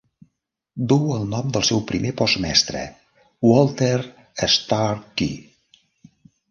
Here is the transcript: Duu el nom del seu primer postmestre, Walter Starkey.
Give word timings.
Duu 0.93 1.11
el 1.17 1.27
nom 1.33 1.51
del 1.57 1.67
seu 1.67 1.83
primer 1.93 2.13
postmestre, 2.23 2.83
Walter 3.51 3.95
Starkey. 4.57 5.41